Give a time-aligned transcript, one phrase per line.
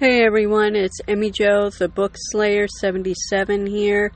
[0.00, 4.10] Hey everyone, it's Emmy Joe, the Book Slayer 77 here.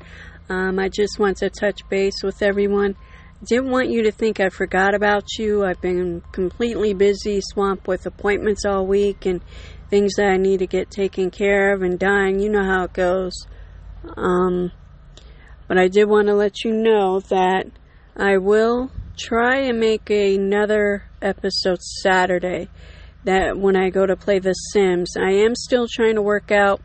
[0.49, 2.97] Um, I just want to touch base with everyone.
[3.45, 5.65] Didn't want you to think I forgot about you.
[5.65, 9.41] I've been completely busy, swamped with appointments all week and
[9.89, 12.41] things that I need to get taken care of and done.
[12.41, 13.47] You know how it goes.
[14.17, 14.73] Um,
[15.69, 17.67] but I did want to let you know that
[18.17, 22.69] I will try and make another episode Saturday
[23.25, 25.17] that when I go to play The Sims.
[25.17, 26.81] I am still trying to work out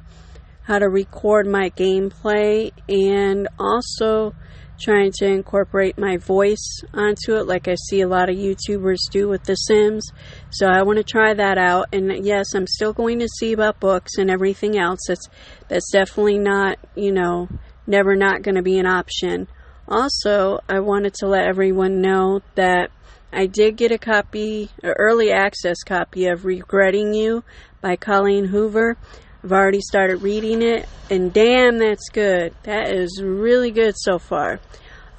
[0.64, 4.34] how to record my gameplay and also
[4.82, 9.30] trying to incorporate my voice onto it like I see a lot of YouTubers do
[9.30, 10.12] with The Sims.
[10.50, 13.80] So I want to try that out and yes, I'm still going to see about
[13.80, 15.00] books and everything else.
[15.08, 15.28] That's
[15.68, 17.50] that's definitely not, you know,
[17.88, 19.48] never not going to be an option.
[19.88, 22.90] Also, I wanted to let everyone know that
[23.34, 27.44] I did get a copy, an early access copy of Regretting You
[27.82, 28.96] by Colleen Hoover.
[29.44, 32.54] I've already started reading it, and damn, that's good.
[32.64, 34.60] That is really good so far.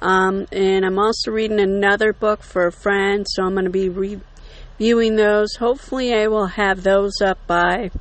[0.01, 3.89] Um, and I'm also reading another book for a friend, so I'm going to be
[3.89, 5.55] reviewing those.
[5.57, 7.91] Hopefully, I will have those up by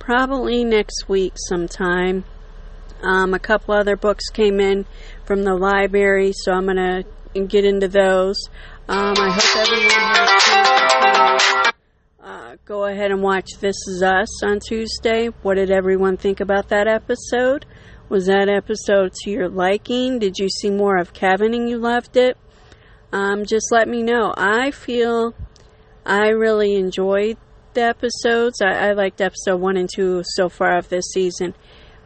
[0.00, 2.24] probably next week sometime.
[3.02, 4.86] Um, a couple other books came in
[5.24, 7.04] from the library, so I'm going to
[7.46, 8.36] get into those.
[8.88, 11.72] Um, I hope everyone has
[12.26, 15.28] uh, go ahead and watch This Is Us on Tuesday.
[15.42, 17.64] What did everyone think about that episode?
[18.08, 20.18] Was that episode to your liking?
[20.18, 22.36] Did you see more of Kevin and you loved it?
[23.12, 24.34] Um, just let me know.
[24.36, 25.34] I feel
[26.04, 27.36] I really enjoyed
[27.74, 28.60] the episodes.
[28.60, 31.54] I, I liked episode one and two so far of this season.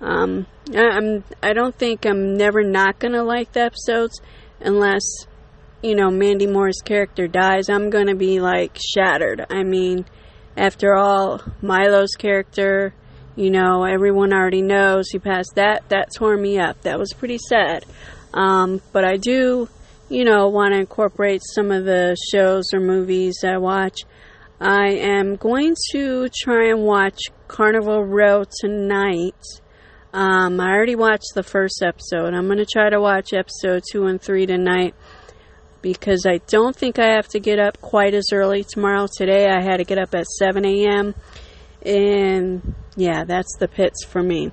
[0.00, 4.20] Um, I, I'm I don't think I'm never not gonna like the episodes
[4.60, 5.02] unless
[5.82, 9.46] you know, Mandy Moore's character dies, I'm to be like shattered.
[9.50, 10.04] I mean,
[10.56, 12.92] after all, Milo's character,
[13.34, 15.88] you know, everyone already knows he passed that.
[15.88, 16.82] That tore me up.
[16.82, 17.86] That was pretty sad.
[18.34, 19.68] Um, but I do,
[20.08, 24.00] you know, want to incorporate some of the shows or movies I watch.
[24.60, 27.18] I am going to try and watch
[27.48, 29.42] Carnival Row tonight.
[30.12, 32.34] Um, I already watched the first episode.
[32.34, 34.94] I'm going to try to watch episode two and three tonight
[35.82, 39.06] because I don't think I have to get up quite as early tomorrow.
[39.16, 41.14] Today I had to get up at 7 a.m.
[41.82, 44.50] And yeah, that's the pits for me.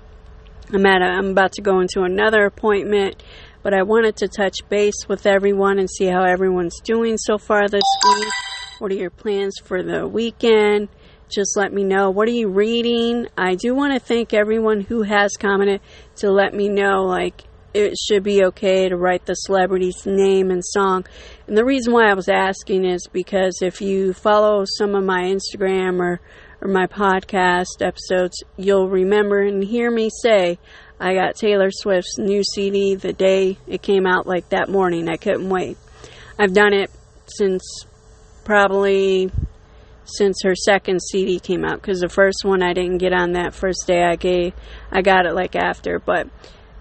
[0.72, 3.24] I'm at a, I'm about to go into another appointment,
[3.64, 7.68] but I wanted to touch base with everyone and see how everyone's doing so far
[7.68, 8.34] this week.
[8.80, 10.90] What are your plans for the weekend?
[11.30, 12.10] Just let me know.
[12.10, 13.28] What are you reading?
[13.38, 15.82] I do want to thank everyone who has commented
[16.18, 17.44] to let me know, like,
[17.74, 21.06] it should be okay to write the celebrity's name and song.
[21.46, 25.24] And the reason why I was asking is because if you follow some of my
[25.24, 26.20] Instagram or,
[26.62, 30.58] or my podcast episodes, you'll remember and hear me say
[31.00, 35.08] I got Taylor Swift's new CD the day it came out, like that morning.
[35.08, 35.78] I couldn't wait.
[36.40, 36.90] I've done it
[37.28, 37.64] since
[38.44, 39.30] probably
[40.08, 43.54] since her second CD came out because the first one I didn't get on that
[43.54, 44.54] first day I gave
[44.92, 46.28] I got it like after but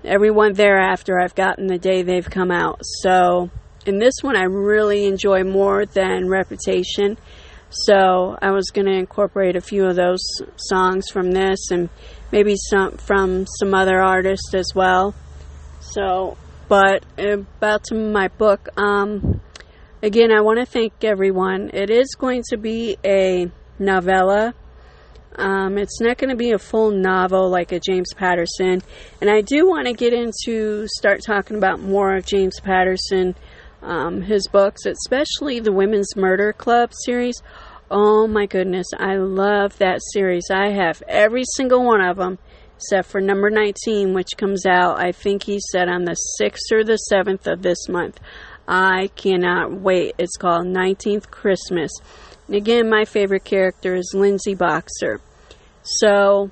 [0.05, 2.81] everyone thereafter I've gotten the day they've come out.
[3.03, 3.51] So
[3.87, 7.17] in this one, I really enjoy more than Reputation.
[7.71, 10.21] So I was going to incorporate a few of those
[10.57, 11.89] songs from this and
[12.33, 15.15] maybe some from some other artists as well.
[15.81, 16.37] So,
[16.69, 19.36] but about to my book, um,
[20.03, 21.71] again, I want to thank everyone.
[21.73, 24.55] It is going to be a novella
[25.39, 28.83] um, it's not going to be a full novel like a James Patterson.
[29.21, 33.35] And I do want to get into, start talking about more of James Patterson,
[33.83, 37.43] um, his books, especially the Women's Murder Club series.
[37.91, 40.47] Oh my goodness, I love that series.
[40.51, 42.39] I have every single one of them
[42.77, 46.85] except for number 19, which comes out, I think he said, on the 6th or
[46.85, 48.21] the 7th of this month.
[48.69, 50.15] I cannot wait.
[50.19, 51.93] It's called 19th Christmas.
[52.47, 55.21] And again, my favorite character is Lindsay Boxer.
[55.83, 56.51] So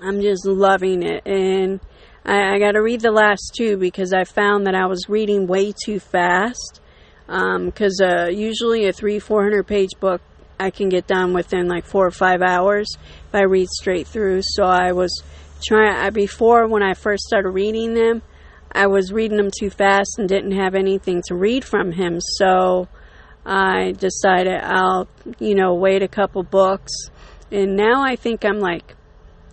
[0.00, 1.26] I'm just loving it.
[1.26, 1.80] And
[2.24, 5.46] I, I got to read the last two because I found that I was reading
[5.46, 6.80] way too fast.
[7.26, 10.20] Because um, uh, usually a three, four hundred page book
[10.58, 12.86] I can get done within like four or five hours
[13.28, 14.42] if I read straight through.
[14.42, 15.22] So I was
[15.64, 18.22] trying, before when I first started reading them,
[18.72, 22.18] I was reading them too fast and didn't have anything to read from him.
[22.20, 22.88] So
[23.44, 25.08] I decided I'll,
[25.38, 26.92] you know, wait a couple books.
[27.50, 28.96] And now I think I'm like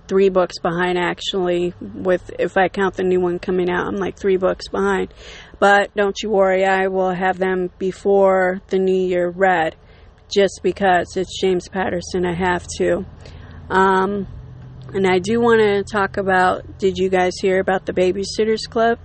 [0.07, 4.17] three books behind actually with if I count the new one coming out I'm like
[4.17, 5.13] three books behind
[5.59, 9.77] but don't you worry I will have them before the new year read
[10.27, 13.05] just because it's James Patterson I have to
[13.69, 14.27] um,
[14.91, 18.99] And I do want to talk about did you guys hear about the Babysitters Club?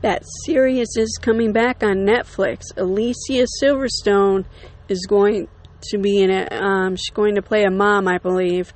[0.00, 2.62] That series is coming back on Netflix.
[2.76, 4.44] Alicia Silverstone
[4.88, 5.48] is going
[5.90, 6.52] to be in it.
[6.52, 8.72] Um, she's going to play a mom, I believe.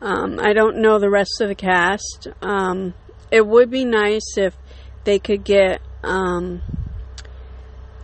[0.00, 2.28] Um, I don't know the rest of the cast.
[2.42, 2.94] Um,
[3.30, 4.56] it would be nice if
[5.04, 6.62] they could get um,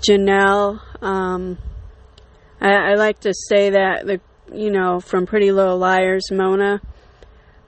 [0.07, 0.81] Janel.
[1.03, 1.59] Um,
[2.61, 4.21] I, I, like to say that the
[4.53, 6.81] you know from Pretty Little Liars, Mona.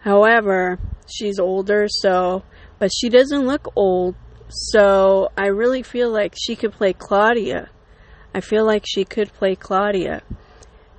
[0.01, 2.43] However, she's older, so
[2.79, 4.17] but she doesn't look old.
[4.49, 7.69] So I really feel like she could play Claudia.
[8.35, 10.23] I feel like she could play Claudia.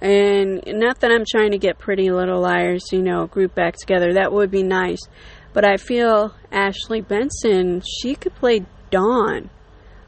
[0.02, 4.14] And not that I'm trying to get Pretty Little Liars, you know, group back together.
[4.14, 5.00] That would be nice.
[5.54, 9.50] But I feel Ashley Benson, she could play Dawn.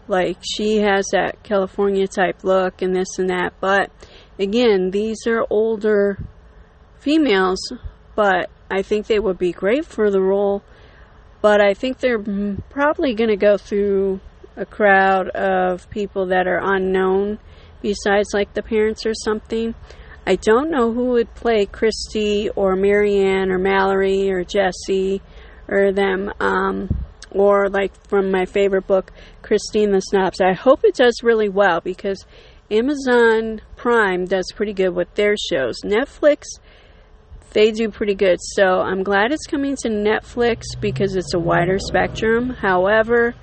[0.08, 3.54] Like, she has that California type look and this and that.
[3.60, 3.92] But
[4.40, 6.18] again, these are older
[7.00, 7.60] females,
[8.16, 10.64] but I think they would be great for the role.
[11.42, 12.24] But I think they're
[12.70, 14.20] probably going to go through
[14.58, 17.38] a crowd of people that are unknown
[17.84, 19.76] besides like the parents or something.
[20.26, 25.22] I don't know who would play Kristy or Mary Anne or Mallory or Jessi
[25.68, 29.12] or them, um, or like from my favorite book,
[29.44, 30.42] Kristy and the Snobs.
[30.42, 32.26] I hope it does really well because
[32.72, 35.82] Amazon Prime does pretty good with their shows.
[35.84, 36.44] Netflix,
[37.54, 38.40] they do pretty good.
[38.42, 42.50] So I'm glad it's coming to Netflix because it's a wider spectrum.
[42.50, 43.36] However,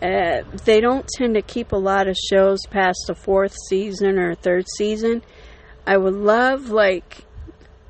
[0.00, 4.34] uh, they don't tend to keep a lot of shows past the fourth season or
[4.34, 5.22] third season.
[5.86, 7.24] I would love like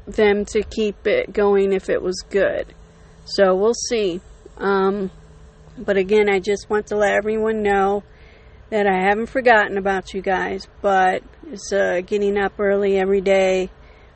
[0.06, 2.75] them to keep it going if it was good.
[3.25, 4.20] So we'll see.
[4.58, 5.10] Um,
[5.78, 8.02] but again, I just want to let everyone know
[8.70, 13.70] that I haven't forgotten about you guys, but it's uh, getting up early every day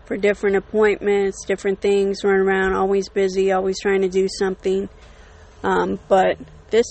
[0.07, 4.89] for different appointments, different things, run around, always busy, always trying to do something.
[5.63, 6.39] Um, but
[6.71, 6.87] this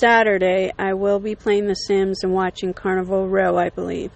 [0.00, 4.10] Saturday, I will be playing The Sims and watching Carnival Row, I believe.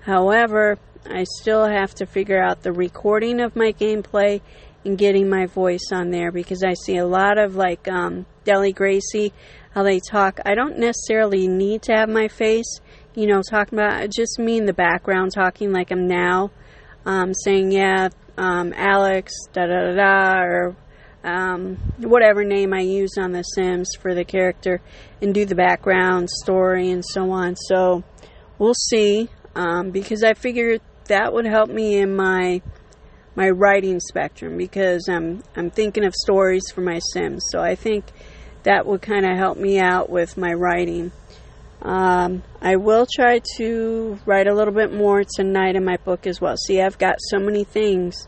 [0.00, 4.42] However, I still have to figure out the recording of my gameplay
[4.84, 9.32] and getting my voice on there because I see a lot of like um, Deligracy,
[9.72, 10.40] how they talk.
[10.44, 12.80] I don't necessarily need to have my face,
[13.14, 16.50] you know, talking about, I just mean the background, talking like I'm now,
[17.08, 20.76] um, saying, yeah, um, Alex, da da da da, or
[21.24, 24.80] um, whatever name I use on The Sims for the character
[25.22, 27.56] and do the background story and so on.
[27.56, 28.04] So
[28.58, 32.60] we'll see um, because I figured that would help me in my
[33.34, 37.42] my writing spectrum because I'm I'm thinking of stories for my Sims.
[37.50, 38.04] So I think
[38.64, 41.10] that would kind of help me out with my writing.
[41.80, 46.40] Um, I will try to write a little bit more tonight in my book as
[46.40, 46.56] well.
[46.56, 48.26] See, I've got so many things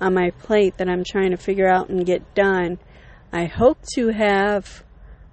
[0.00, 2.78] on my plate that I'm trying to figure out and get done.
[3.32, 4.84] I hope to have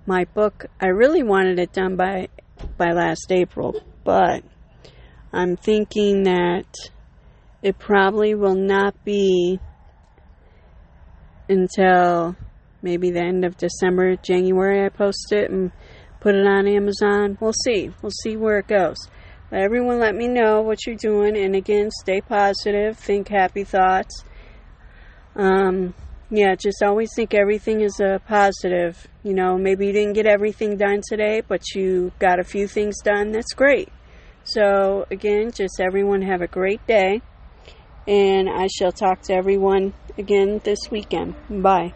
[0.06, 0.66] my book.
[0.82, 2.28] I really wanted it done by
[2.78, 4.44] by last April, but
[5.32, 6.68] I'm thinking that
[7.62, 9.60] it probably will not be
[11.48, 12.36] until
[12.82, 14.86] maybe the end of December, January.
[14.86, 15.72] I post it and
[16.24, 17.38] put it on Amazon.
[17.40, 17.92] We'll see.
[18.02, 18.98] We'll see where it goes.
[19.52, 24.24] But everyone, let me know what you're doing, and again, stay positive, think happy thoughts
[25.36, 25.94] um,
[26.30, 29.08] yeah, just always think everything is a positive.
[29.24, 32.96] You know, maybe you didn't get everything done today, but you got a few things
[33.04, 33.32] done.
[33.32, 33.90] That's great.
[34.44, 37.22] So, again, just everyone have a great day.
[38.08, 41.36] And I shall talk to everyone again this weekend.
[41.50, 41.94] Bye.